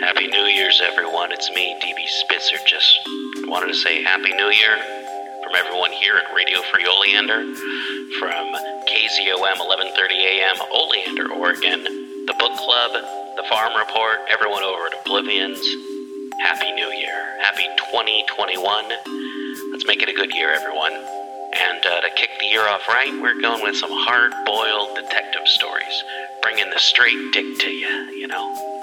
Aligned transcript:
Happy 0.00 0.26
New 0.26 0.44
Year's, 0.44 0.82
everyone. 0.82 1.30
It's 1.30 1.50
me, 1.50 1.76
DB 1.80 2.06
Spitzer. 2.06 2.56
Just 2.66 2.98
wanted 3.46 3.68
to 3.68 3.74
say 3.74 4.02
Happy 4.02 4.32
New 4.34 4.50
Year 4.50 4.76
from 5.44 5.54
everyone 5.54 5.92
here 5.92 6.16
at 6.16 6.34
Radio 6.34 6.60
Free 6.72 6.84
Oleander, 6.84 7.42
from 8.18 8.54
KZOM 8.90 9.56
11:30 9.56 10.10
a.m. 10.24 10.56
Oleander, 10.72 11.32
Oregon, 11.32 11.84
the 12.26 12.34
Book 12.38 12.52
Club, 12.58 12.92
the 13.36 13.44
Farm 13.48 13.72
Report, 13.78 14.18
everyone 14.28 14.64
over 14.64 14.86
at 14.86 14.94
Oblivions. 15.06 15.60
Happy 16.40 16.72
New 16.72 16.90
Year. 16.90 17.38
Happy 17.40 17.64
2021. 17.92 18.84
Let's 19.70 19.86
make 19.86 20.02
it 20.02 20.08
a 20.08 20.12
good 20.12 20.34
year, 20.34 20.50
everyone. 20.50 20.92
And 20.92 21.86
uh, 21.86 22.00
to 22.00 22.10
kick 22.16 22.30
the 22.40 22.46
year 22.46 22.66
off 22.66 22.88
right, 22.88 23.12
we're 23.22 23.40
going 23.40 23.62
with 23.62 23.76
some 23.76 23.92
hard-boiled 23.92 24.96
detective 24.96 25.46
stories, 25.46 26.02
bringing 26.42 26.68
the 26.70 26.80
straight 26.80 27.32
dick 27.32 27.58
to 27.60 27.70
you, 27.70 28.10
you 28.10 28.26
know. 28.26 28.73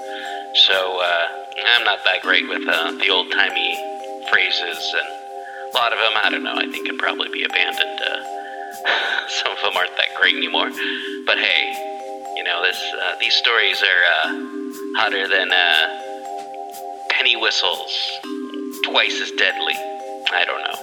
So 0.54 1.00
uh, 1.00 1.24
I'm 1.64 1.84
not 1.84 2.04
that 2.04 2.20
great 2.20 2.46
with 2.46 2.68
uh, 2.68 2.92
the 2.92 3.08
old-timey 3.08 3.72
phrases, 4.28 4.94
and 4.94 5.08
a 5.72 5.76
lot 5.76 5.92
of 5.92 5.98
them, 5.98 6.12
I 6.22 6.28
don't 6.28 6.44
know, 6.44 6.52
I 6.54 6.68
think 6.70 6.86
can 6.86 6.98
probably 6.98 7.30
be 7.30 7.44
abandoned. 7.44 8.00
Uh, 8.00 9.28
some 9.28 9.52
of 9.52 9.58
them 9.62 9.72
aren't 9.74 9.96
that 9.96 10.12
great 10.20 10.36
anymore. 10.36 10.68
But 11.24 11.38
hey, 11.38 11.72
you 12.36 12.44
know, 12.44 12.60
this 12.62 12.76
uh, 13.00 13.16
these 13.18 13.32
stories 13.32 13.82
are 13.82 14.02
uh, 14.04 14.28
hotter 15.00 15.26
than 15.26 15.50
uh, 15.50 17.08
penny 17.08 17.36
whistles, 17.36 17.88
twice 18.84 19.20
as 19.22 19.30
deadly. 19.32 19.74
I 20.36 20.44
don't 20.44 20.60
know. 20.60 20.78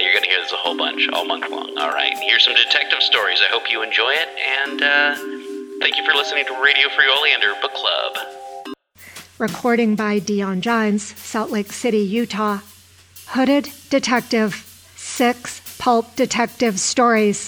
You're 0.00 0.12
going 0.12 0.24
to 0.24 0.30
hear 0.30 0.40
this 0.40 0.52
a 0.52 0.56
whole 0.56 0.76
bunch 0.76 1.08
all 1.12 1.24
month 1.24 1.48
long. 1.50 1.76
All 1.78 1.90
right, 1.90 2.14
here's 2.22 2.44
some 2.44 2.54
detective 2.54 3.02
stories. 3.02 3.40
I 3.42 3.50
hope 3.50 3.70
you 3.70 3.82
enjoy 3.82 4.10
it, 4.10 4.28
and 4.58 4.78
thank 5.80 5.96
you 5.96 6.04
for 6.04 6.14
listening 6.14 6.44
to 6.46 6.62
Radio 6.62 6.88
Free 6.90 7.10
Oleander 7.10 7.54
Book 7.60 7.74
Club. 7.74 8.43
Recording 9.38 9.96
by 9.96 10.20
Dion 10.20 10.60
Gines, 10.60 11.02
Salt 11.02 11.50
Lake 11.50 11.72
City, 11.72 11.98
Utah. 11.98 12.60
Hooded 13.26 13.68
Detective, 13.90 14.54
six 14.94 15.60
pulp 15.76 16.14
detective 16.14 16.78
stories. 16.78 17.38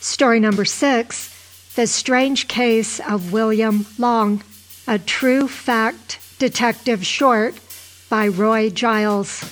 Story 0.00 0.40
number 0.40 0.64
six 0.64 1.32
The 1.76 1.86
Strange 1.86 2.48
Case 2.48 2.98
of 2.98 3.32
William 3.32 3.86
Long, 3.98 4.42
a 4.88 4.98
true 4.98 5.46
fact 5.46 6.18
detective 6.40 7.06
short 7.06 7.54
by 8.10 8.26
Roy 8.26 8.68
Giles. 8.68 9.44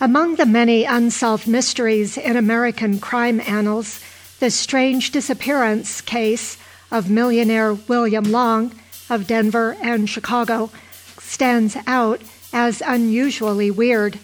Among 0.00 0.36
the 0.36 0.46
many 0.46 0.84
unsolved 0.86 1.46
mysteries 1.46 2.16
in 2.16 2.38
American 2.38 2.98
crime 2.98 3.42
annals, 3.42 4.02
the 4.38 4.50
strange 4.50 5.10
disappearance 5.10 6.00
case 6.00 6.56
of 6.90 7.10
millionaire 7.10 7.74
William 7.74 8.24
Long 8.24 8.74
of 9.10 9.26
Denver 9.26 9.76
and 9.82 10.08
Chicago 10.08 10.70
stands 11.30 11.76
out 11.86 12.20
as 12.52 12.82
unusually 12.84 13.70
weird. 13.70 14.18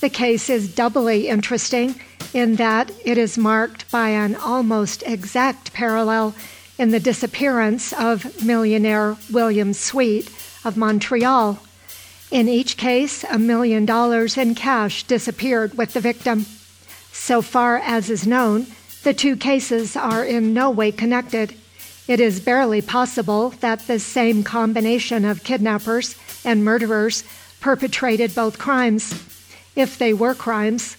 The 0.00 0.10
case 0.10 0.50
is 0.50 0.74
doubly 0.74 1.28
interesting 1.28 1.98
in 2.34 2.56
that 2.56 2.92
it 3.04 3.16
is 3.16 3.38
marked 3.38 3.90
by 3.90 4.10
an 4.10 4.36
almost 4.36 5.02
exact 5.06 5.72
parallel 5.72 6.34
in 6.78 6.90
the 6.90 7.00
disappearance 7.00 7.94
of 7.94 8.44
millionaire 8.44 9.16
William 9.32 9.72
Sweet 9.72 10.30
of 10.62 10.76
Montreal. 10.76 11.58
In 12.30 12.48
each 12.48 12.76
case, 12.76 13.24
a 13.24 13.38
million 13.38 13.86
dollars 13.86 14.36
in 14.36 14.54
cash 14.54 15.04
disappeared 15.04 15.78
with 15.78 15.94
the 15.94 16.00
victim. 16.00 16.44
So 17.12 17.40
far 17.40 17.78
as 17.78 18.10
is 18.10 18.26
known, 18.26 18.66
the 19.04 19.14
two 19.14 19.36
cases 19.36 19.96
are 19.96 20.22
in 20.22 20.52
no 20.52 20.68
way 20.68 20.92
connected. 20.92 21.54
It 22.06 22.20
is 22.20 22.40
barely 22.40 22.82
possible 22.82 23.50
that 23.60 23.86
the 23.86 23.98
same 23.98 24.44
combination 24.44 25.24
of 25.24 25.42
kidnappers 25.42 26.14
and 26.46 26.64
murderers 26.64 27.24
perpetrated 27.60 28.34
both 28.34 28.58
crimes. 28.58 29.12
If 29.74 29.98
they 29.98 30.14
were 30.14 30.34
crimes, 30.34 30.96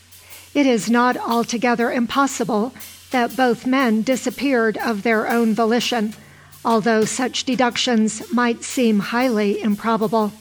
it 0.54 0.68
is 0.68 0.90
not 0.90 1.18
altogether 1.18 1.92
impossible 1.92 2.74
that 3.12 3.36
both 3.36 3.66
men 3.66 4.02
disappeared 4.02 4.78
of 4.78 5.04
their 5.04 5.30
own 5.30 5.54
volition, 5.56 6.14
although 6.66 7.06
such 7.06 7.46
deductions 7.46 8.22
might 8.34 8.64
seem 8.64 9.00
highly 9.00 9.62
improbable. 9.62 10.34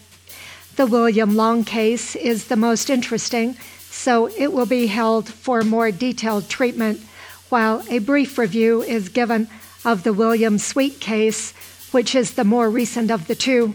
The 0.75 0.87
William 0.87 1.37
Long 1.37 1.65
case 1.65 2.17
is 2.17 2.49
the 2.49 2.57
most 2.57 2.91
interesting, 2.91 3.57
so 3.89 4.27
it 4.27 4.53
will 4.53 4.67
be 4.67 4.89
held 4.89 5.29
for 5.29 5.63
more 5.63 5.91
detailed 5.91 6.49
treatment, 6.49 7.01
while 7.49 7.83
a 7.89 8.01
brief 8.01 8.37
review 8.37 8.83
is 8.83 9.09
given 9.09 9.49
of 9.85 10.03
the 10.03 10.13
William 10.13 10.59
Sweet 10.59 11.01
case, 11.01 11.53
which 11.93 12.15
is 12.15 12.33
the 12.33 12.45
more 12.45 12.69
recent 12.69 13.11
of 13.11 13.29
the 13.29 13.37
two. 13.37 13.75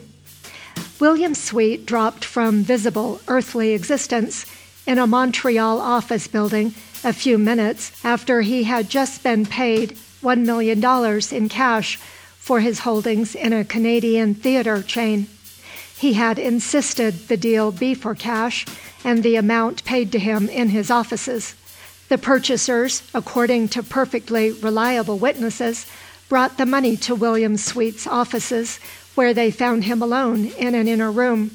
William 1.00 1.34
Sweet 1.34 1.86
dropped 1.86 2.24
from 2.24 2.64
visible 2.64 3.22
earthly 3.28 3.72
existence 3.72 4.46
in 4.86 5.00
a 5.00 5.08
Montreal 5.08 5.80
office 5.80 6.28
building 6.28 6.74
a 7.04 7.14
few 7.14 7.38
minutes 7.38 7.92
after 8.06 8.42
he 8.42 8.64
had 8.64 8.90
just 8.90 9.24
been 9.24 9.46
paid 9.46 9.98
$1 10.22 10.46
million 10.46 10.84
in 11.32 11.50
cash 11.50 11.98
for 11.98 12.60
his 12.60 12.80
holdings 12.80 13.34
in 13.34 13.54
a 13.54 13.66
Canadian 13.66 14.36
theatre 14.36 14.84
chain. 14.84 15.28
He 15.98 16.14
had 16.14 16.40
insisted 16.40 17.28
the 17.28 17.38
deal 17.38 17.72
be 17.72 17.94
for 17.94 18.16
cash 18.16 18.66
and 19.04 19.24
the 19.24 19.36
amount 19.36 19.84
paid 19.86 20.12
to 20.12 20.20
him 20.20 20.50
in 20.50 20.70
his 20.70 20.90
offices. 20.92 21.56
The 22.10 22.18
purchasers, 22.18 23.04
according 23.14 23.70
to 23.70 23.84
perfectly 23.84 24.52
reliable 24.52 25.18
witnesses, 25.18 25.86
brought 26.28 26.58
the 26.58 26.66
money 26.66 26.98
to 26.98 27.16
William 27.16 27.58
Sweet's 27.58 28.08
offices, 28.08 28.80
where 29.22 29.36
they 29.36 29.52
found 29.52 29.84
him 29.84 30.02
alone 30.02 30.48
in 30.58 30.74
an 30.74 30.88
inner 30.88 31.12
room. 31.12 31.52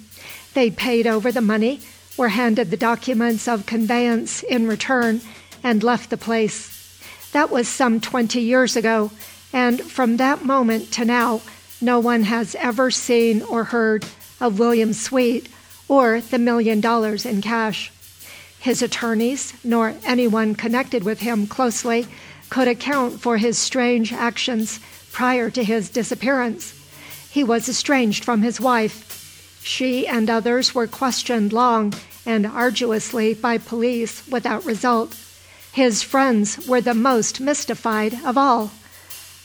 They 0.55 0.71
paid 0.71 1.05
over 1.05 1.33
the 1.33 1.41
money, 1.41 1.81
were 2.17 2.29
handed 2.29 2.71
the 2.71 2.77
documents 2.77 3.49
of 3.49 3.67
conveyance 3.67 4.45
in 4.45 4.69
return, 4.69 5.21
and 5.65 5.83
left 5.83 6.11
the 6.11 6.17
place. 6.17 7.01
That 7.33 7.51
was 7.51 7.67
some 7.67 8.01
twenty 8.01 8.41
years 8.41 8.77
ago, 8.77 9.11
and 9.53 9.81
from 9.81 10.19
that 10.19 10.45
moment 10.45 10.93
to 10.93 11.05
now, 11.05 11.41
no 11.81 11.99
one 11.99 12.23
has 12.23 12.55
ever 12.55 12.93
seen 12.93 13.43
or 13.43 13.65
heard 13.65 14.07
of 14.41 14.61
William 14.61 14.93
Sweet 14.93 15.49
or 15.89 16.21
the 16.21 16.39
million 16.39 16.81
dollars 16.81 17.27
in 17.27 17.43
cash. 17.43 17.91
His 18.61 18.81
attorneys, 18.81 19.55
nor 19.65 19.97
anyone 20.05 20.55
connected 20.55 21.03
with 21.03 21.19
him 21.19 21.49
closely, 21.49 22.07
could 22.49 22.69
account 22.69 23.21
for 23.21 23.39
his 23.39 23.59
strange 23.59 24.13
actions 24.13 24.79
prior 25.11 25.51
to 25.51 25.65
his 25.65 25.91
disappearance. 25.91 26.86
He 27.31 27.45
was 27.45 27.69
estranged 27.69 28.25
from 28.25 28.43
his 28.43 28.61
wife. 28.61 29.61
She 29.63 30.07
and 30.07 30.31
others 30.31 30.75
were 30.75 30.87
questioned 30.87 31.53
long 31.53 31.93
and 32.25 32.47
arduously 32.47 33.35
by 33.35 33.59
police 33.59 34.27
without 34.29 34.65
result. 34.65 35.17
His 35.73 36.03
friends 36.03 36.67
were 36.67 36.81
the 36.81 36.95
most 36.95 37.41
mystified 37.41 38.15
of 38.25 38.39
all. 38.39 38.73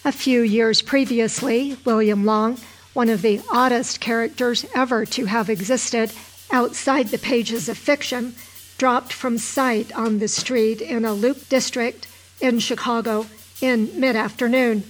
A 0.04 0.12
few 0.12 0.42
years 0.42 0.82
previously, 0.82 1.78
William 1.86 2.26
Long, 2.26 2.58
one 2.94 3.10
of 3.10 3.22
the 3.22 3.42
oddest 3.52 4.00
characters 4.00 4.66
ever 4.74 5.06
to 5.06 5.26
have 5.26 5.50
existed 5.50 6.12
outside 6.52 7.10
the 7.10 7.18
pages 7.18 7.70
of 7.70 7.78
fiction, 7.78 8.36
dropped 8.78 9.14
from 9.14 9.38
sight 9.38 9.92
on 9.94 10.20
the 10.20 10.28
street 10.28 10.82
in 10.82 11.06
a 11.06 11.14
loop 11.14 11.48
district 11.50 12.08
in 12.40 12.60
Chicago 12.60 13.28
in 13.62 13.92
mid 14.00 14.16
afternoon. 14.16 14.84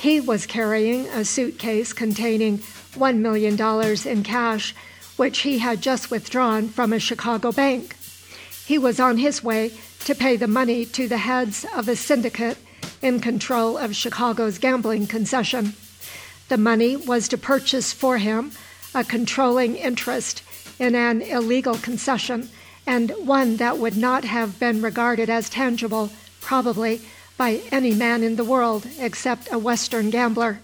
He 0.00 0.20
was 0.20 0.46
carrying 0.46 1.06
a 1.06 1.24
suitcase 1.24 1.92
containing 1.92 2.58
$1 2.58 3.18
million 3.18 3.60
in 4.06 4.22
cash, 4.22 4.74
which 5.16 5.38
he 5.38 5.58
had 5.58 5.80
just 5.80 6.10
withdrawn 6.10 6.68
from 6.68 6.92
a 6.92 6.98
Chicago 6.98 7.52
bank. 7.52 7.96
He 8.64 8.78
was 8.78 9.00
on 9.00 9.18
his 9.18 9.42
way 9.42 9.72
to 10.00 10.14
pay 10.14 10.36
the 10.36 10.46
money 10.46 10.84
to 10.84 11.08
the 11.08 11.18
heads 11.18 11.64
of 11.74 11.88
a 11.88 11.96
syndicate 11.96 12.58
in 13.02 13.20
control 13.20 13.78
of 13.78 13.96
Chicago's 13.96 14.58
gambling 14.58 15.06
concession. 15.06 15.74
The 16.48 16.58
money 16.58 16.96
was 16.96 17.28
to 17.28 17.38
purchase 17.38 17.92
for 17.92 18.18
him 18.18 18.52
a 18.94 19.04
controlling 19.04 19.76
interest 19.76 20.42
in 20.78 20.94
an 20.94 21.22
illegal 21.22 21.76
concession 21.76 22.48
and 22.86 23.10
one 23.18 23.56
that 23.56 23.78
would 23.78 23.96
not 23.96 24.24
have 24.24 24.60
been 24.60 24.80
regarded 24.80 25.28
as 25.28 25.50
tangible, 25.50 26.10
probably, 26.40 27.00
by 27.36 27.60
any 27.70 27.94
man 27.94 28.22
in 28.22 28.36
the 28.36 28.44
world 28.44 28.86
except 28.98 29.52
a 29.52 29.58
Western 29.58 30.10
gambler. 30.10 30.60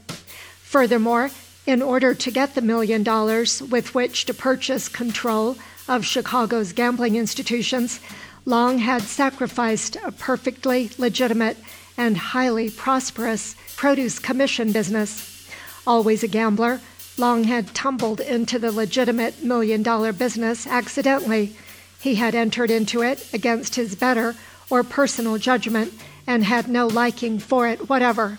Furthermore, 0.63 1.31
in 1.67 1.83
order 1.83 2.15
to 2.15 2.31
get 2.31 2.55
the 2.55 2.63
million 2.63 3.03
dollars 3.03 3.63
with 3.63 3.95
which 3.95 4.25
to 4.25 4.35
purchase 4.35 4.89
control 4.89 5.57
of 5.89 6.05
Chicago's 6.05 6.73
gambling 6.73 7.17
institutions, 7.17 8.01
Long 8.45 8.79
had 8.79 9.03
sacrificed 9.03 9.97
a 10.03 10.11
perfectly 10.11 10.91
legitimate 10.99 11.57
and 11.97 12.17
highly 12.17 12.71
prosperous 12.71 13.55
produce 13.77 14.19
commission 14.19 14.73
business. 14.73 15.49
Always 15.87 16.23
a 16.23 16.29
gambler, 16.29 16.81
Long 17.19 17.45
had 17.45 17.75
tumbled 17.75 18.21
into 18.21 18.59
the 18.59 18.73
legitimate 18.73 19.45
million 19.45 19.83
dollar 19.83 20.13
business 20.13 20.67
accidentally. 20.67 21.55
He 22.01 22.17
had 22.17 22.35
entered 22.35 22.71
into 22.71 23.03
it 23.03 23.29
against 23.33 23.77
his 23.77 23.95
better 23.95 24.35
or 24.71 24.83
personal 24.83 25.39
judgment 25.39 25.93
and 26.27 26.45
had 26.45 26.69
no 26.69 26.87
liking 26.87 27.39
for 27.39 27.67
it 27.69 27.89
whatever. 27.89 28.39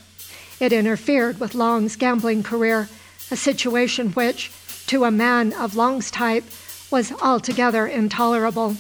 It 0.60 0.74
interfered 0.74 1.40
with 1.40 1.56
Long's 1.56 1.96
gambling 1.96 2.44
career, 2.44 2.90
a 3.32 3.36
situation 3.36 4.12
which, 4.12 4.52
to 4.88 5.04
a 5.04 5.12
man 5.12 5.54
of 5.54 5.76
Long's 5.76 6.12
type 6.12 6.44
was 6.92 7.12
altogether 7.22 7.88
intolerable. 7.88 8.78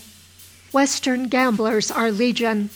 Western 0.71 1.27
gamblers 1.27 1.91
are 1.91 2.11
legion, 2.11 2.69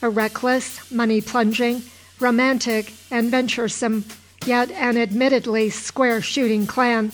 a 0.00 0.08
reckless, 0.08 0.90
money 0.90 1.20
plunging, 1.20 1.82
romantic, 2.20 2.92
and 3.10 3.30
venturesome, 3.30 4.04
yet 4.44 4.70
an 4.72 4.96
admittedly 4.96 5.70
square 5.70 6.20
shooting 6.20 6.66
clan. 6.66 7.12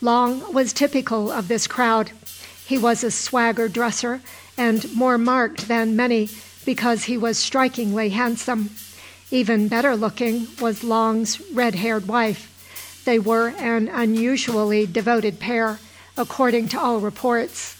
Long 0.00 0.52
was 0.52 0.72
typical 0.72 1.30
of 1.30 1.48
this 1.48 1.66
crowd. 1.66 2.12
He 2.66 2.78
was 2.78 3.02
a 3.02 3.10
swagger 3.10 3.68
dresser, 3.68 4.20
and 4.56 4.92
more 4.94 5.18
marked 5.18 5.68
than 5.68 5.96
many 5.96 6.28
because 6.64 7.04
he 7.04 7.16
was 7.16 7.38
strikingly 7.38 8.10
handsome. 8.10 8.70
Even 9.30 9.68
better 9.68 9.96
looking 9.96 10.46
was 10.60 10.84
Long's 10.84 11.40
red 11.52 11.76
haired 11.76 12.08
wife. 12.08 13.02
They 13.04 13.18
were 13.18 13.48
an 13.58 13.88
unusually 13.88 14.86
devoted 14.86 15.40
pair, 15.40 15.78
according 16.16 16.68
to 16.68 16.80
all 16.80 17.00
reports. 17.00 17.76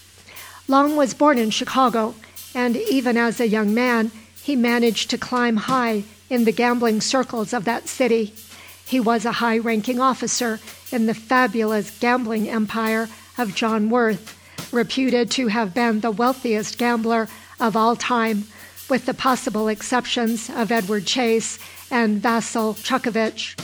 Long 0.68 0.96
was 0.96 1.14
born 1.14 1.38
in 1.38 1.50
Chicago, 1.50 2.14
and 2.54 2.76
even 2.76 3.16
as 3.16 3.40
a 3.40 3.48
young 3.48 3.74
man, 3.74 4.10
he 4.42 4.56
managed 4.56 5.10
to 5.10 5.18
climb 5.18 5.56
high 5.56 6.04
in 6.30 6.44
the 6.44 6.52
gambling 6.52 7.00
circles 7.00 7.52
of 7.52 7.64
that 7.64 7.88
city. 7.88 8.32
He 8.86 9.00
was 9.00 9.24
a 9.24 9.32
high 9.32 9.58
ranking 9.58 10.00
officer 10.00 10.60
in 10.90 11.06
the 11.06 11.14
fabulous 11.14 11.96
gambling 11.98 12.48
empire 12.48 13.08
of 13.36 13.54
John 13.54 13.90
Worth, 13.90 14.36
reputed 14.72 15.30
to 15.32 15.48
have 15.48 15.74
been 15.74 16.00
the 16.00 16.10
wealthiest 16.10 16.78
gambler 16.78 17.28
of 17.58 17.76
all 17.76 17.96
time, 17.96 18.44
with 18.90 19.06
the 19.06 19.14
possible 19.14 19.68
exceptions 19.68 20.50
of 20.50 20.72
Edward 20.72 21.06
Chase 21.06 21.58
and 21.90 22.20
Vasil 22.20 22.74
Chucovich. 22.74 23.56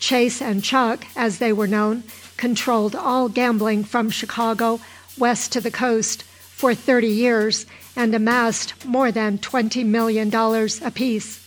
Chase 0.00 0.40
and 0.40 0.64
Chuck, 0.64 1.04
as 1.14 1.38
they 1.38 1.52
were 1.52 1.66
known, 1.66 2.02
controlled 2.38 2.96
all 2.96 3.28
gambling 3.28 3.84
from 3.84 4.10
Chicago 4.10 4.80
west 5.18 5.52
to 5.52 5.60
the 5.60 5.70
coast 5.70 6.22
for 6.22 6.74
30 6.74 7.06
years 7.06 7.66
and 7.94 8.14
amassed 8.14 8.84
more 8.86 9.12
than 9.12 9.38
$20 9.38 9.84
million 9.84 10.34
apiece. 10.82 11.38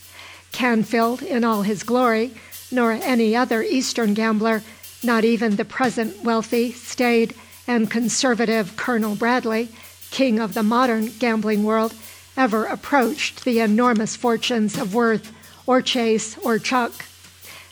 Canfield, 0.51 1.21
in 1.21 1.43
all 1.43 1.63
his 1.63 1.83
glory, 1.83 2.31
nor 2.71 2.91
any 2.91 3.35
other 3.35 3.61
Eastern 3.63 4.13
gambler, 4.13 4.61
not 5.03 5.25
even 5.25 5.55
the 5.55 5.65
present 5.65 6.23
wealthy, 6.23 6.71
staid, 6.71 7.33
and 7.67 7.89
conservative 7.89 8.77
Colonel 8.77 9.15
Bradley, 9.15 9.69
king 10.11 10.39
of 10.39 10.53
the 10.53 10.63
modern 10.63 11.07
gambling 11.19 11.63
world, 11.63 11.93
ever 12.37 12.65
approached 12.65 13.45
the 13.45 13.59
enormous 13.59 14.15
fortunes 14.15 14.77
of 14.77 14.93
Worth 14.93 15.31
or 15.65 15.81
Chase 15.81 16.37
or 16.39 16.59
Chuck. 16.59 16.91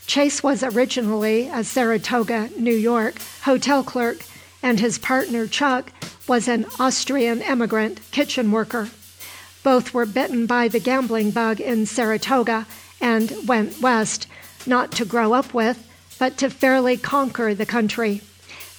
Chase 0.05 0.43
was 0.43 0.63
originally 0.63 1.47
a 1.47 1.63
Saratoga, 1.63 2.49
New 2.57 2.75
York, 2.75 3.15
hotel 3.43 3.83
clerk, 3.83 4.25
and 4.61 4.79
his 4.79 4.97
partner 4.97 5.47
Chuck 5.47 5.91
was 6.27 6.47
an 6.47 6.65
Austrian 6.79 7.41
emigrant 7.41 7.99
kitchen 8.11 8.51
worker. 8.51 8.89
Both 9.63 9.93
were 9.93 10.05
bitten 10.05 10.45
by 10.45 10.67
the 10.67 10.79
gambling 10.79 11.31
bug 11.31 11.59
in 11.59 11.85
Saratoga 11.85 12.65
and 12.99 13.33
went 13.47 13.81
west, 13.81 14.27
not 14.65 14.91
to 14.93 15.05
grow 15.05 15.33
up 15.33 15.53
with, 15.53 15.89
but 16.19 16.37
to 16.37 16.49
fairly 16.49 16.97
conquer 16.97 17.53
the 17.53 17.65
country. 17.65 18.21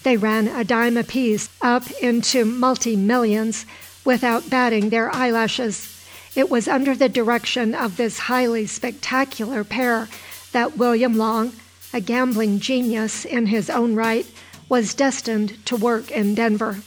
They 0.03 0.17
ran 0.17 0.49
a 0.49 0.65
dime 0.65 0.97
apiece 0.97 1.49
up 1.63 1.91
into 2.03 2.45
multi 2.45 2.97
millions 2.97 3.65
without 4.05 4.51
batting 4.51 4.91
their 4.91 5.15
eyelashes. 5.15 5.91
It 6.35 6.51
was 6.51 6.69
under 6.69 6.95
the 6.95 7.09
direction 7.09 7.75
of 7.75 7.97
this 7.97 8.19
highly 8.19 8.67
spectacular 8.67 9.65
pair 9.65 10.09
that 10.53 10.77
William 10.77 11.17
Long, 11.17 11.53
a 11.93 12.01
gambling 12.01 12.61
genius 12.61 13.25
in 13.25 13.47
his 13.47 13.71
own 13.71 13.95
right, 13.95 14.27
was 14.69 14.95
destined 14.95 15.65
to 15.67 15.77
work 15.77 16.11
in 16.11 16.35
Denver. 16.35 16.81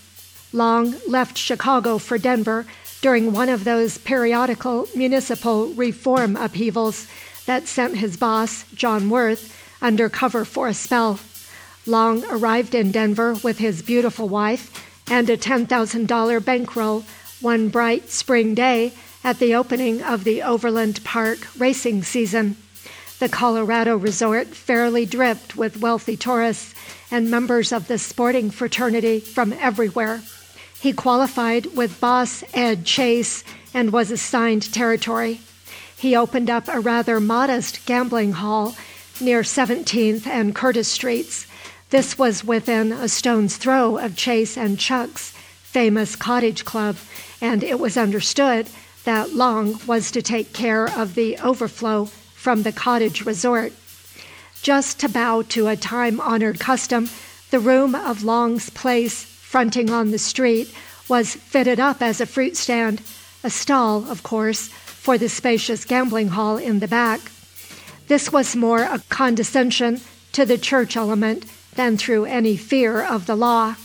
Long 0.51 0.95
left 1.07 1.37
Chicago 1.37 1.97
for 1.97 2.17
Denver 2.17 2.65
during 3.01 3.31
one 3.31 3.49
of 3.49 3.63
those 3.63 3.97
periodical 3.97 4.87
municipal 4.95 5.67
reform 5.67 6.35
upheavals 6.35 7.07
that 7.45 7.67
sent 7.67 7.97
his 7.97 8.17
boss, 8.17 8.65
John 8.73 9.09
Worth, 9.09 9.53
under 9.81 10.09
cover 10.09 10.43
for 10.43 10.67
a 10.67 10.73
spell. 10.73 11.19
Long 11.85 12.25
arrived 12.29 12.75
in 12.75 12.91
Denver 12.91 13.35
with 13.35 13.59
his 13.59 13.81
beautiful 13.81 14.27
wife 14.27 14.86
and 15.09 15.29
a 15.29 15.37
$10,000 15.37 16.45
bankroll 16.45 17.03
one 17.39 17.69
bright 17.69 18.09
spring 18.09 18.55
day 18.55 18.93
at 19.23 19.39
the 19.39 19.53
opening 19.53 20.01
of 20.01 20.23
the 20.23 20.41
Overland 20.41 21.03
Park 21.03 21.39
racing 21.57 22.03
season. 22.03 22.57
The 23.19 23.29
Colorado 23.29 23.97
resort 23.97 24.47
fairly 24.47 25.05
dripped 25.05 25.55
with 25.55 25.81
wealthy 25.81 26.15
tourists 26.15 26.73
and 27.09 27.31
members 27.31 27.71
of 27.71 27.87
the 27.87 27.97
sporting 27.97 28.51
fraternity 28.51 29.19
from 29.19 29.53
everywhere. 29.53 30.21
He 30.79 30.93
qualified 30.93 31.75
with 31.75 31.99
boss 31.99 32.43
Ed 32.53 32.85
Chase 32.85 33.43
and 33.73 33.91
was 33.91 34.11
assigned 34.11 34.71
territory. 34.71 35.41
He 35.97 36.15
opened 36.15 36.49
up 36.49 36.67
a 36.67 36.79
rather 36.79 37.19
modest 37.19 37.85
gambling 37.85 38.33
hall 38.33 38.75
near 39.19 39.41
17th 39.41 40.27
and 40.27 40.53
Curtis 40.53 40.87
Streets. 40.87 41.47
This 41.89 42.17
was 42.17 42.43
within 42.43 42.91
a 42.91 43.07
stone's 43.07 43.55
throw 43.55 43.97
of 43.97 44.17
Chase 44.17 44.57
and 44.57 44.77
Chuck's 44.77 45.31
famous 45.61 46.17
cottage 46.17 46.65
club, 46.65 46.97
and 47.39 47.63
it 47.63 47.79
was 47.79 47.95
understood 47.95 48.67
that 49.05 49.33
Long 49.33 49.79
was 49.87 50.11
to 50.11 50.21
take 50.21 50.51
care 50.51 50.89
of 50.89 51.15
the 51.15 51.37
overflow 51.37 52.05
from 52.35 52.63
the 52.63 52.73
cottage 52.73 53.25
resort. 53.25 53.71
Just 54.61 54.99
to 54.99 55.07
bow 55.07 55.43
to 55.43 55.67
a 55.67 55.77
time 55.77 56.19
honored 56.19 56.59
custom, 56.59 57.09
the 57.51 57.59
room 57.59 57.95
of 57.95 58.21
Long's 58.21 58.69
place, 58.69 59.23
fronting 59.23 59.89
on 59.89 60.11
the 60.11 60.19
street, 60.19 60.73
was 61.07 61.35
fitted 61.35 61.79
up 61.79 62.01
as 62.01 62.19
a 62.19 62.25
fruit 62.25 62.57
stand, 62.57 63.01
a 63.45 63.49
stall, 63.49 64.11
of 64.11 64.23
course, 64.23 64.67
for 64.67 65.17
the 65.17 65.29
spacious 65.29 65.85
gambling 65.85 66.29
hall 66.29 66.57
in 66.57 66.79
the 66.79 66.87
back. 66.87 67.21
This 68.09 68.29
was 68.29 68.57
more 68.57 68.83
a 68.83 69.01
condescension 69.07 70.01
to 70.33 70.43
the 70.45 70.57
church 70.57 70.97
element 70.97 71.45
than 71.77 71.95
through 71.95 72.25
any 72.25 72.57
fear 72.57 73.01
of 73.01 73.25
the 73.25 73.35
law. 73.35 73.75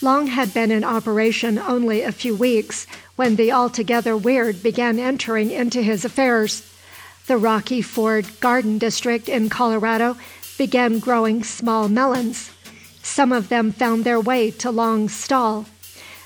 Long 0.00 0.28
had 0.28 0.54
been 0.54 0.70
in 0.70 0.84
operation 0.84 1.58
only 1.58 2.02
a 2.02 2.12
few 2.12 2.36
weeks 2.36 2.86
when 3.16 3.34
the 3.34 3.50
altogether 3.50 4.16
weird 4.16 4.62
began 4.62 4.98
entering 4.98 5.50
into 5.50 5.82
his 5.82 6.04
affairs 6.04 6.62
the 7.26 7.38
Rocky 7.38 7.80
Ford 7.80 8.26
Garden 8.40 8.76
District 8.76 9.30
in 9.30 9.48
Colorado 9.48 10.16
began 10.58 10.98
growing 10.98 11.42
small 11.42 11.88
melons. 11.88 12.50
Some 13.02 13.32
of 13.32 13.48
them 13.48 13.72
found 13.72 14.04
their 14.04 14.20
way 14.20 14.50
to 14.50 14.70
Long's 14.70 15.14
stall. 15.14 15.64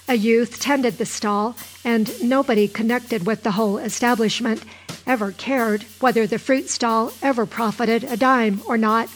A 0.09 0.17
youth 0.17 0.59
tended 0.59 0.99
the 0.99 1.07
stall, 1.07 1.57
and 1.85 2.11
nobody 2.23 2.67
connected 2.67 3.27
with 3.27 3.45
the 3.45 3.53
whole 3.53 3.79
establishment 3.79 4.65
ever 5.07 5.31
cared 5.31 5.85
whether 6.01 6.27
the 6.27 6.39
fruit 6.39 6.69
stall 6.69 7.13
ever 7.23 7.47
profited 7.47 8.03
a 8.03 8.17
dime 8.17 8.61
or 8.67 8.77
not. 8.77 9.09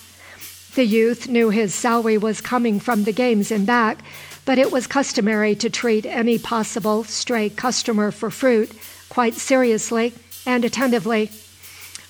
The 0.75 0.85
youth 0.87 1.29
knew 1.29 1.51
his 1.51 1.75
salary 1.75 2.17
was 2.17 2.41
coming 2.41 2.81
from 2.81 3.05
the 3.05 3.13
games 3.13 3.51
in 3.51 3.67
back, 3.67 3.99
but 4.47 4.59
it 4.59 4.73
was 4.73 4.87
customary 4.87 5.55
to 5.57 5.69
treat 5.69 6.07
any 6.07 6.39
possible 6.39 7.05
stray 7.05 7.51
customer 7.51 8.11
for 8.11 8.31
fruit 8.31 8.73
quite 9.11 9.35
seriously 9.35 10.15
and 10.47 10.65
attentively. 10.65 11.31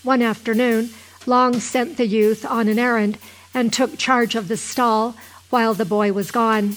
One 0.05 0.23
afternoon, 0.23 0.91
Long 1.27 1.59
sent 1.59 1.97
the 1.97 2.07
youth 2.07 2.47
on 2.47 2.69
an 2.69 2.79
errand 2.79 3.19
and 3.53 3.73
took 3.73 3.99
charge 3.99 4.37
of 4.37 4.47
the 4.47 4.57
stall 4.57 5.17
while 5.51 5.75
the 5.75 5.85
boy 5.85 6.13
was 6.13 6.31
gone. 6.31 6.77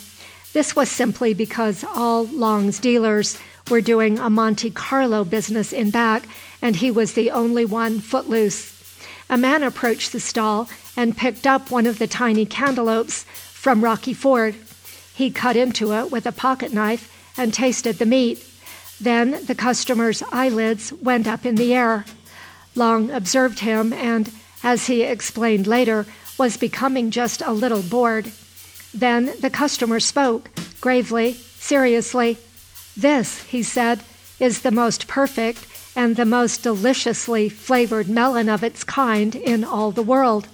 This 0.53 0.75
was 0.75 0.89
simply 0.89 1.35
because 1.35 1.83
all 1.83 2.25
Long's 2.25 2.79
dealers 2.79 3.39
were 3.69 3.81
doing 3.81 4.17
a 4.17 4.29
Monte 4.29 4.71
Carlo 4.71 5.23
business 5.23 5.71
in 5.71 5.91
back, 5.91 6.23
and 6.61 6.77
he 6.77 6.89
was 6.89 7.13
the 7.13 7.29
only 7.29 7.65
one 7.65 7.99
footloose. 7.99 8.74
A 9.29 9.37
man 9.37 9.63
approached 9.63 10.11
the 10.11 10.19
stall 10.19 10.69
and 10.95 11.17
picked 11.17 11.47
up 11.47 11.71
one 11.71 11.87
of 11.87 11.99
the 11.99 12.07
tiny 12.07 12.45
cantaloupes 12.45 13.23
from 13.23 13.83
Rocky 13.83 14.13
Ford. 14.13 14.55
He 15.13 15.31
cut 15.31 15.55
into 15.55 15.93
it 15.93 16.11
with 16.11 16.25
a 16.25 16.31
pocket 16.31 16.71
knife 16.71 17.11
and 17.37 17.53
tasted 17.53 17.97
the 17.97 18.05
meat. 18.05 18.45
Then 19.01 19.43
the 19.45 19.55
customer's 19.55 20.21
eyelids 20.31 20.93
went 20.93 21.27
up 21.27 21.45
in 21.45 21.55
the 21.55 21.73
air. 21.73 22.05
Long 22.75 23.09
observed 23.09 23.59
him 23.59 23.93
and, 23.93 24.31
as 24.63 24.87
he 24.87 25.01
explained 25.01 25.65
later, 25.65 26.05
was 26.37 26.57
becoming 26.57 27.11
just 27.11 27.41
a 27.41 27.51
little 27.51 27.81
bored. 27.81 28.31
Then 28.93 29.33
the 29.39 29.49
customer 29.49 29.99
spoke, 29.99 30.49
gravely, 30.81 31.33
seriously. 31.33 32.37
This, 32.95 33.43
he 33.43 33.63
said, 33.63 34.01
is 34.39 34.61
the 34.61 34.71
most 34.71 35.07
perfect 35.07 35.65
and 35.95 36.15
the 36.15 36.25
most 36.25 36.63
deliciously 36.63 37.49
flavored 37.49 38.09
melon 38.09 38.49
of 38.49 38.63
its 38.63 38.83
kind 38.83 39.35
in 39.35 39.63
all 39.63 39.91
the 39.91 40.01
world. 40.01 40.47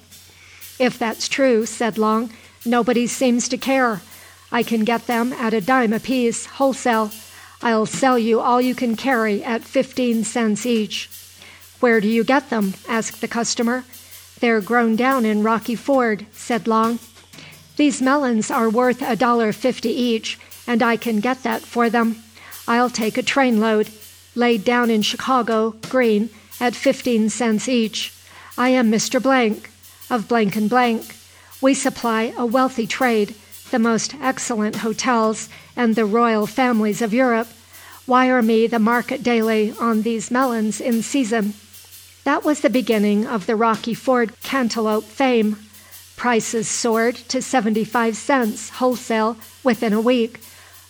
If 0.80 0.98
that's 1.00 1.28
true, 1.28 1.66
said 1.66 1.98
Long, 1.98 2.32
nobody 2.66 3.08
seems 3.08 3.48
to 3.50 3.58
care. 3.58 4.02
I 4.52 4.64
can 4.64 4.84
get 4.84 5.08
them 5.08 5.34
at 5.34 5.54
a 5.54 5.62
dime 5.62 5.94
apiece, 5.94 6.46
wholesale. 6.46 7.12
I'll 7.62 7.86
sell 7.86 8.18
you 8.18 8.40
all 8.40 8.60
you 8.60 8.76
can 8.76 8.96
carry 8.96 9.44
at 9.44 9.64
fifteen 9.64 10.24
cents 10.24 10.66
each. 10.66 11.10
Where 11.80 12.02
do 12.02 12.08
you 12.08 12.24
get 12.24 12.50
them? 12.50 12.74
asked 12.88 13.22
the 13.22 13.28
customer. 13.28 13.84
They're 14.40 14.62
grown 14.62 14.96
down 14.96 15.26
in 15.26 15.44
Rocky 15.44 15.76
Ford, 15.76 16.26
said 16.32 16.68
Long. 16.68 17.00
These 17.78 18.02
melons 18.02 18.52
are 18.52 18.70
worth 18.70 19.02
a 19.02 19.16
dollar 19.16 19.54
fifty 19.54 19.90
each, 19.90 20.40
and 20.68 20.84
I 20.84 20.98
can 20.98 21.20
get 21.20 21.44
that 21.44 21.62
for 21.62 21.90
them. 21.90 22.22
I'll 22.68 22.90
take 22.90 23.18
a 23.18 23.24
train 23.24 23.60
load, 23.60 23.88
laid 24.36 24.64
down 24.64 24.90
in 24.90 25.02
Chicago, 25.02 25.76
green, 25.90 26.30
at 26.60 26.76
fifteen 26.76 27.30
cents 27.30 27.68
each. 27.68 28.14
I 28.58 28.70
am 28.70 28.92
Mr. 28.92 29.22
Blank, 29.22 29.70
of 30.10 30.28
Blank 30.28 30.56
and 30.56 30.70
Blank. 30.70 31.16
We 31.62 31.74
supply 31.74 32.34
a 32.38 32.46
wealthy 32.46 32.86
trade, 32.86 33.36
the 33.72 33.80
most 33.80 34.14
excellent 34.22 34.78
hotels, 34.78 35.50
and 35.76 35.96
the 35.96 36.06
royal 36.06 36.48
families 36.48 37.02
of 37.02 37.14
Europe. 37.14 37.48
Wire 38.08 38.42
me 38.42 38.68
the 38.68 38.80
market 38.80 39.24
daily 39.24 39.74
on 39.80 40.02
these 40.02 40.32
melons 40.32 40.82
in 40.82 41.02
season. 41.02 41.54
That 42.24 42.44
was 42.44 42.62
the 42.62 42.70
beginning 42.70 43.26
of 43.26 43.46
the 43.46 43.56
Rocky 43.56 43.94
Ford 43.94 44.34
cantaloupe 44.44 45.06
fame. 45.06 45.58
Prices 46.18 46.68
soared 46.68 47.16
to 47.30 47.42
75 47.42 48.16
cents 48.16 48.70
wholesale 48.70 49.38
within 49.64 49.94
a 49.94 50.02
week. 50.02 50.40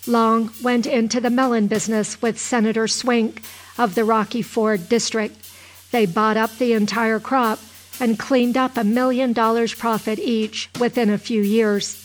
Long 0.06 0.50
went 0.60 0.86
into 0.86 1.20
the 1.20 1.30
melon 1.30 1.68
business 1.68 2.20
with 2.20 2.40
Senator 2.40 2.88
Swink 2.88 3.42
of 3.78 3.94
the 3.94 4.04
Rocky 4.04 4.42
Ford 4.42 4.88
district. 4.88 5.48
They 5.92 6.06
bought 6.06 6.36
up 6.36 6.58
the 6.58 6.72
entire 6.72 7.20
crop 7.20 7.60
and 8.00 8.18
cleaned 8.18 8.56
up 8.56 8.76
a 8.76 8.82
million 8.82 9.32
dollars 9.32 9.74
profit 9.74 10.18
each 10.18 10.68
within 10.80 11.08
a 11.08 11.18
few 11.18 11.40
years. 11.40 12.04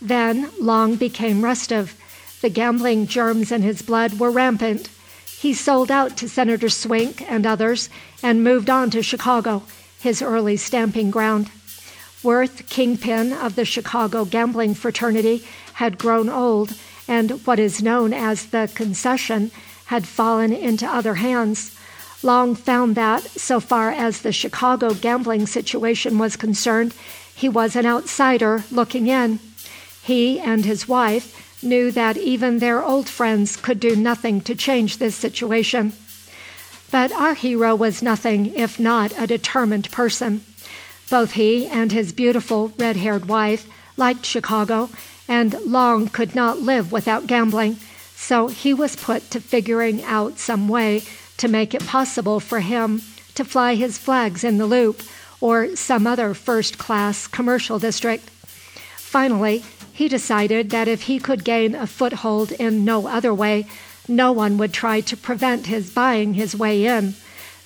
Then 0.00 0.50
Long 0.58 0.96
became 0.96 1.44
restive. 1.44 1.94
The 2.40 2.48
gambling 2.48 3.06
germs 3.06 3.52
in 3.52 3.60
his 3.60 3.82
blood 3.82 4.18
were 4.18 4.30
rampant. 4.30 4.88
He 5.38 5.52
sold 5.52 5.90
out 5.90 6.16
to 6.16 6.30
Senator 6.30 6.70
Swink 6.70 7.20
and 7.30 7.44
others 7.44 7.90
and 8.22 8.42
moved 8.42 8.70
on 8.70 8.88
to 8.90 9.02
Chicago, 9.02 9.62
his 10.00 10.22
early 10.22 10.56
stamping 10.56 11.10
ground. 11.10 11.50
Worth, 12.22 12.66
kingpin 12.70 13.34
of 13.34 13.56
the 13.56 13.66
Chicago 13.66 14.24
gambling 14.24 14.74
fraternity, 14.74 15.44
had 15.74 15.98
grown 15.98 16.30
old, 16.30 16.72
and 17.08 17.30
what 17.46 17.58
is 17.58 17.82
known 17.82 18.12
as 18.12 18.46
the 18.46 18.70
concession 18.74 19.50
had 19.86 20.06
fallen 20.06 20.52
into 20.52 20.86
other 20.86 21.14
hands. 21.14 21.76
Long 22.22 22.54
found 22.54 22.94
that, 22.96 23.22
so 23.22 23.60
far 23.60 23.90
as 23.90 24.20
the 24.20 24.32
Chicago 24.32 24.94
gambling 24.94 25.46
situation 25.46 26.18
was 26.18 26.36
concerned, 26.36 26.94
he 27.34 27.48
was 27.48 27.76
an 27.76 27.86
outsider 27.86 28.64
looking 28.70 29.06
in. 29.06 29.38
He 30.02 30.40
and 30.40 30.64
his 30.64 30.88
wife 30.88 31.62
knew 31.62 31.90
that 31.92 32.16
even 32.16 32.58
their 32.58 32.82
old 32.82 33.08
friends 33.08 33.56
could 33.56 33.78
do 33.78 33.94
nothing 33.94 34.40
to 34.42 34.54
change 34.54 34.98
this 34.98 35.14
situation. 35.14 35.92
But 36.90 37.12
our 37.12 37.34
hero 37.34 37.74
was 37.74 38.02
nothing 38.02 38.54
if 38.54 38.80
not 38.80 39.12
a 39.18 39.26
determined 39.26 39.90
person. 39.90 40.42
Both 41.10 41.32
he 41.32 41.66
and 41.66 41.92
his 41.92 42.12
beautiful 42.12 42.72
red 42.78 42.96
haired 42.96 43.26
wife 43.26 43.68
liked 43.96 44.24
Chicago, 44.24 44.90
and 45.28 45.54
Long 45.64 46.08
could 46.08 46.34
not 46.34 46.60
live 46.60 46.92
without 46.92 47.26
gambling, 47.26 47.76
so 48.14 48.48
he 48.48 48.72
was 48.72 48.96
put 48.96 49.30
to 49.30 49.40
figuring 49.40 50.02
out 50.04 50.38
some 50.38 50.68
way 50.68 51.02
to 51.36 51.48
make 51.48 51.74
it 51.74 51.86
possible 51.86 52.40
for 52.40 52.60
him 52.60 53.02
to 53.34 53.44
fly 53.44 53.74
his 53.74 53.98
flags 53.98 54.42
in 54.42 54.58
the 54.58 54.66
Loop 54.66 55.02
or 55.40 55.76
some 55.76 56.06
other 56.06 56.32
first 56.34 56.78
class 56.78 57.26
commercial 57.26 57.78
district. 57.78 58.24
Finally, 58.96 59.64
he 59.92 60.08
decided 60.08 60.70
that 60.70 60.88
if 60.88 61.02
he 61.02 61.18
could 61.18 61.44
gain 61.44 61.74
a 61.74 61.86
foothold 61.86 62.52
in 62.52 62.84
no 62.84 63.06
other 63.06 63.32
way, 63.32 63.66
no 64.08 64.32
one 64.32 64.58
would 64.58 64.72
try 64.72 65.00
to 65.00 65.16
prevent 65.16 65.66
his 65.66 65.92
buying 65.92 66.34
his 66.34 66.54
way 66.54 66.86
in. 66.86 67.14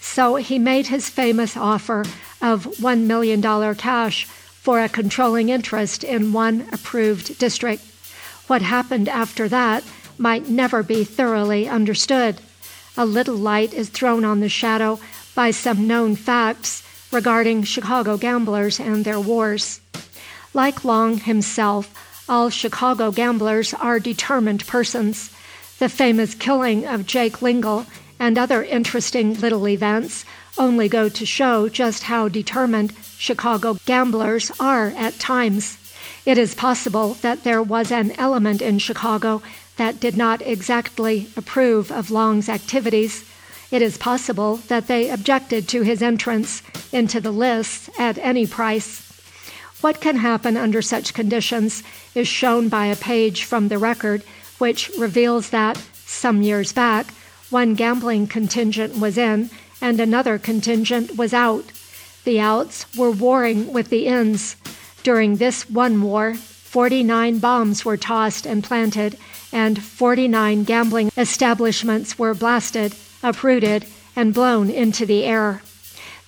So 0.00 0.37
he 0.37 0.59
made 0.59 0.87
his 0.87 1.09
famous 1.09 1.57
offer 1.57 2.05
of 2.40 2.64
$1 2.64 3.00
million 3.07 3.43
cash 3.75 4.26
for 4.61 4.81
a 4.81 4.88
controlling 4.90 5.49
interest 5.49 6.05
in 6.05 6.35
one 6.35 6.69
approved 6.71 7.38
district. 7.38 7.83
What 8.47 8.61
happened 8.61 9.09
after 9.09 9.49
that 9.49 9.83
might 10.19 10.49
never 10.49 10.83
be 10.83 11.02
thoroughly 11.02 11.67
understood. 11.67 12.37
A 12.95 13.07
little 13.07 13.37
light 13.37 13.73
is 13.73 13.88
thrown 13.88 14.23
on 14.23 14.40
the 14.40 14.50
shadow 14.50 15.00
by 15.35 15.50
some 15.50 15.87
known 15.87 16.14
facts 16.14 16.83
regarding 17.11 17.62
Chicago 17.62 18.19
gamblers 18.19 18.79
and 18.79 19.02
their 19.05 19.19
wars. 19.19 19.81
Like 20.52 20.85
Long 20.85 21.17
himself, 21.17 21.95
all 22.29 22.50
Chicago 22.50 23.11
gamblers 23.11 23.73
are 23.73 23.99
determined 23.99 24.67
persons. 24.67 25.31
The 25.79 25.88
famous 25.88 26.35
killing 26.35 26.87
of 26.87 27.07
Jake 27.07 27.40
Lingle 27.40 27.87
and 28.19 28.37
other 28.37 28.62
interesting 28.62 29.40
little 29.40 29.67
events 29.67 30.26
only 30.61 30.90
go 30.90 31.09
to 31.09 31.25
show 31.25 31.69
just 31.71 32.05
how 32.05 32.29
determined 32.29 32.93
Chicago 33.17 33.79
gamblers 33.87 34.52
are 34.61 34.88
at 34.88 35.19
times. 35.19 35.79
It 36.26 36.37
is 36.37 36.55
possible 36.55 37.14
that 37.23 37.45
there 37.45 37.62
was 37.62 37.90
an 37.90 38.12
element 38.19 38.61
in 38.61 38.79
Chicago 38.79 39.43
that 39.79 39.99
did 39.99 40.19
not 40.19 40.43
exactly 40.43 41.29
approve 41.35 41.90
of 41.90 42.11
Long's 42.11 42.50
activities. 42.50 43.25
It 43.71 43.81
is 43.81 43.97
possible 43.97 44.57
that 44.69 44.87
they 44.87 45.09
objected 45.09 45.67
to 45.69 45.81
his 45.81 46.02
entrance 46.02 46.62
into 46.93 47.23
the 47.23 47.33
lists 47.33 47.88
at 47.99 48.19
any 48.19 48.47
price. 48.47 49.07
What 49.81 50.02
can 50.02 50.17
happen 50.17 50.59
under 50.59 50.83
such 50.83 51.14
conditions 51.14 51.83
is 52.14 52.29
shown 52.29 52.69
by 52.69 52.87
a 52.87 52.97
page 52.97 53.45
from 53.45 53.69
the 53.69 53.79
record 53.79 54.23
which 54.59 54.90
reveals 54.99 55.50
that, 55.50 55.79
some 56.05 56.43
years 56.43 56.71
back, 56.75 57.07
one 57.49 57.75
gambling 57.75 58.26
contingent 58.26 59.00
was 59.00 59.17
in 59.17 59.49
and 59.81 60.01
another 60.01 60.39
contingent 60.39 61.17
was 61.17 61.33
out. 61.33 61.65
The 62.25 62.41
outs 62.41 62.87
were 62.97 63.11
warring 63.11 63.73
with 63.73 63.89
the 63.89 64.07
ins. 64.07 64.57
During 65.03 65.37
this 65.37 65.69
one 65.71 66.03
war, 66.03 66.35
49 66.35 67.39
bombs 67.39 67.85
were 67.85 67.97
tossed 67.97 68.47
and 68.47 68.63
planted, 68.63 69.17
and 69.53 69.83
49 69.83 70.65
gambling 70.65 71.11
establishments 71.17 72.19
were 72.19 72.35
blasted, 72.35 72.95
uprooted, 73.23 73.87
and 74.15 74.35
blown 74.35 74.71
into 74.71 75.07
the 75.07 75.25
air. 75.25 75.63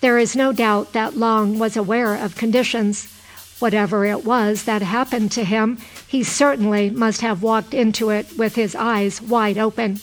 There 0.00 0.18
is 0.18 0.34
no 0.34 0.52
doubt 0.52 0.94
that 0.94 1.16
Long 1.16 1.58
was 1.58 1.76
aware 1.76 2.16
of 2.16 2.34
conditions. 2.34 3.06
Whatever 3.60 4.04
it 4.04 4.24
was 4.24 4.64
that 4.64 4.82
happened 4.82 5.30
to 5.32 5.44
him, 5.44 5.78
he 6.08 6.24
certainly 6.24 6.90
must 6.90 7.20
have 7.20 7.42
walked 7.42 7.72
into 7.72 8.10
it 8.10 8.36
with 8.36 8.56
his 8.56 8.74
eyes 8.74 9.22
wide 9.22 9.58
open. 9.58 10.00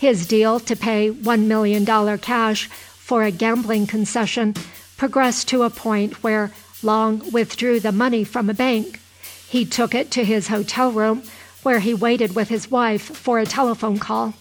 His 0.00 0.26
deal 0.26 0.60
to 0.60 0.74
pay 0.74 1.10
$1 1.10 1.40
million 1.44 1.84
cash 1.84 2.68
for 2.68 3.22
a 3.22 3.30
gambling 3.30 3.86
concession 3.86 4.54
progressed 4.96 5.46
to 5.48 5.62
a 5.62 5.68
point 5.68 6.22
where 6.22 6.52
Long 6.82 7.30
withdrew 7.30 7.80
the 7.80 7.92
money 7.92 8.24
from 8.24 8.48
a 8.48 8.54
bank. 8.54 8.98
He 9.46 9.66
took 9.66 9.94
it 9.94 10.10
to 10.12 10.24
his 10.24 10.48
hotel 10.48 10.90
room, 10.90 11.24
where 11.62 11.80
he 11.80 11.92
waited 11.92 12.34
with 12.34 12.48
his 12.48 12.70
wife 12.70 13.14
for 13.14 13.38
a 13.38 13.44
telephone 13.44 13.98
call. 13.98 14.32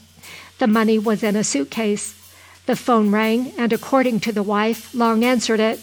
The 0.59 0.67
money 0.67 0.97
was 0.97 1.23
in 1.23 1.35
a 1.35 1.43
suitcase. 1.43 2.15
The 2.65 2.77
phone 2.77 3.11
rang, 3.11 3.51
and 3.57 3.73
according 3.73 4.21
to 4.21 4.31
the 4.31 4.43
wife, 4.43 4.95
Long 4.95 5.25
answered 5.25 5.59
it. 5.59 5.81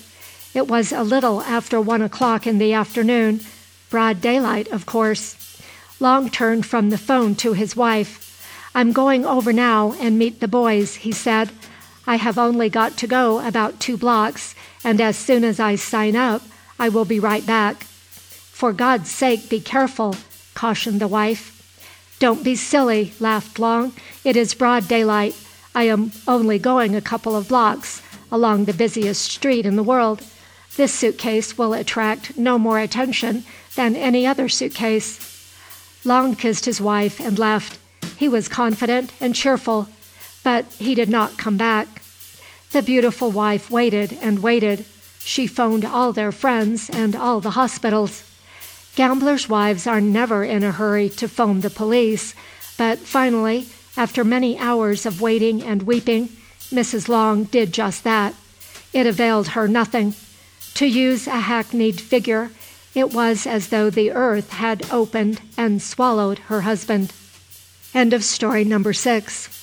It 0.54 0.68
was 0.68 0.90
a 0.90 1.02
little 1.02 1.42
after 1.42 1.78
one 1.83 2.00
o'clock 2.00 2.47
in 2.47 2.56
the 2.56 2.73
afternoon, 2.73 3.42
broad 3.90 4.23
daylight, 4.23 4.68
of 4.68 4.87
course. 4.87 5.37
Long 6.00 6.30
turned 6.30 6.64
from 6.64 6.88
the 6.88 6.97
phone 6.97 7.35
to 7.35 7.52
his 7.52 7.76
wife. 7.76 8.25
I'm 8.76 8.92
going 8.92 9.25
over 9.25 9.54
now 9.54 9.95
and 10.00 10.18
meet 10.18 10.40
the 10.40 10.47
boys, 10.49 10.97
he 10.97 11.11
said. 11.11 11.49
I 12.06 12.16
have 12.16 12.37
only 12.37 12.68
got 12.68 12.99
to 12.99 13.06
go 13.06 13.40
about 13.40 13.80
two 13.80 13.97
blocks, 13.97 14.54
and 14.85 15.00
as 15.00 15.16
soon 15.16 15.45
as 15.45 15.59
I 15.59 15.76
sign 15.76 16.14
up, 16.14 16.42
I 16.78 16.90
will 16.90 17.06
be 17.06 17.18
right 17.18 17.47
back. 17.47 17.85
For 17.85 18.75
God's 18.75 19.11
sake, 19.11 19.49
be 19.49 19.61
careful, 19.61 20.14
cautioned 20.52 21.00
the 21.00 21.09
wife. 21.09 21.54
Don't 22.18 22.45
be 22.45 22.54
silly, 22.54 23.14
laughed 23.18 23.59
Long. 23.59 23.95
It 24.25 24.37
is 24.37 24.52
broad 24.52 24.87
daylight. 24.88 25.35
I 25.75 25.85
am 25.85 26.12
only 26.28 26.59
going 26.59 26.95
a 26.95 27.00
couple 27.00 27.35
of 27.35 27.49
blocks 27.49 28.02
along 28.30 28.66
the 28.66 28.75
busiest 28.75 29.23
street 29.23 29.64
in 29.64 29.76
the 29.76 29.83
world. 29.83 30.23
This 30.76 30.92
suitcase 30.92 31.56
will 31.56 31.73
attract 31.73 32.37
no 32.37 32.59
more 32.59 32.78
attention 32.78 33.45
than 33.75 33.97
any 33.97 34.26
other 34.26 34.50
suitcase. 34.50 35.18
Long 36.04 36.37
kissed 36.37 36.66
his 36.66 36.78
wife 36.78 37.18
and 37.21 37.38
left. 37.38 37.78
He 38.17 38.29
was 38.29 38.49
confident 38.49 39.13
and 39.21 39.35
cheerful, 39.35 39.89
but 40.43 40.65
he 40.79 40.95
did 40.95 41.09
not 41.09 41.37
come 41.39 41.57
back. 41.57 42.03
The 42.73 42.83
beautiful 42.83 43.31
wife 43.31 43.71
waited 43.71 44.19
and 44.23 44.43
waited. 44.43 44.85
She 45.21 45.47
phoned 45.47 45.85
all 45.85 46.13
their 46.13 46.33
friends 46.33 46.89
and 46.91 47.15
all 47.15 47.41
the 47.41 47.51
hospitals. 47.51 48.23
Gamblers' 48.95 49.49
wives 49.49 49.87
are 49.87 50.01
never 50.01 50.45
in 50.45 50.65
a 50.65 50.73
hurry 50.73 51.09
to 51.11 51.29
phone 51.29 51.61
the 51.61 51.71
police, 51.71 52.35
but 52.79 52.99
finally, 52.99 53.67
after 53.97 54.25
many 54.25 54.59
hours 54.59 55.05
of 55.05 55.21
waiting 55.21 55.63
and 55.63 55.83
weeping, 55.83 56.29
Mrs. 56.71 57.09
Long 57.09 57.45
did 57.45 57.73
just 57.73 58.05
that. 58.05 58.35
It 58.93 59.07
availed 59.07 59.49
her 59.49 59.69
nothing. 59.69 60.15
To 60.75 60.87
use 60.87 61.27
a 61.27 61.41
hackneyed 61.41 62.01
figure, 62.01 62.51
it 62.95 63.13
was 63.13 63.47
as 63.47 63.69
though 63.69 63.91
the 63.91 64.13
earth 64.13 64.51
had 64.51 64.91
opened 64.91 65.41
and 65.57 65.83
swallowed 65.83 66.39
her 66.51 66.63
husband. 66.63 67.13
End 67.97 68.12
of 68.12 68.23
story 68.23 68.65
number 68.67 68.93
six. 68.93 69.56